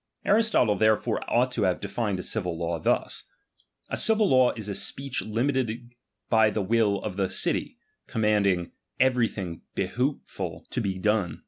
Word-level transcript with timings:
Aristotle 0.25 0.75
there 0.77 0.97
foxe 0.97 1.23
ought 1.27 1.51
to 1.51 1.61
have 1.61 1.79
defined 1.79 2.17
a 2.17 2.23
cicil 2.23 2.57
law 2.57 2.79
thus: 2.79 3.25
a 3.87 3.95
cx 3.95 4.17
xil 4.17 4.29
laic 4.31 4.57
is 4.57 4.67
a 4.67 4.73
speech 4.73 5.21
limited 5.21 5.93
by 6.27 6.49
the 6.49 6.63
will 6.63 6.99
of 7.03 7.19
ike 7.19 7.29
c 7.29 7.53
£ 7.53 7.53
ty, 7.67 7.75
commanding 8.07 8.71
everything 8.99 9.61
hehovejul 9.77 10.67
to 10.71 10.81
be 10.81 10.97
<^*::nie. 10.99 11.37